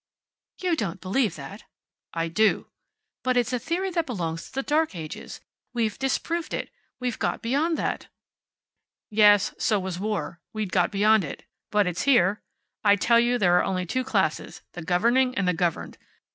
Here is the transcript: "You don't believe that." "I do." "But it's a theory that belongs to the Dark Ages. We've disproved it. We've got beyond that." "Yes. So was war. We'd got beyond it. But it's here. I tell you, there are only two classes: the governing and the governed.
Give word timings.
"You 0.63 0.75
don't 0.75 0.99
believe 0.99 1.35
that." 1.35 1.65
"I 2.11 2.27
do." 2.27 2.65
"But 3.23 3.37
it's 3.37 3.53
a 3.53 3.59
theory 3.59 3.91
that 3.91 4.07
belongs 4.07 4.47
to 4.47 4.51
the 4.53 4.63
Dark 4.63 4.95
Ages. 4.95 5.41
We've 5.73 5.99
disproved 5.99 6.55
it. 6.55 6.71
We've 6.99 7.19
got 7.19 7.43
beyond 7.43 7.77
that." 7.77 8.07
"Yes. 9.11 9.53
So 9.59 9.79
was 9.79 9.99
war. 9.99 10.41
We'd 10.53 10.71
got 10.71 10.89
beyond 10.91 11.23
it. 11.23 11.43
But 11.69 11.85
it's 11.85 12.01
here. 12.01 12.41
I 12.83 12.95
tell 12.95 13.19
you, 13.19 13.37
there 13.37 13.59
are 13.59 13.63
only 13.63 13.85
two 13.85 14.03
classes: 14.03 14.63
the 14.71 14.81
governing 14.81 15.35
and 15.37 15.47
the 15.47 15.53
governed. 15.53 15.99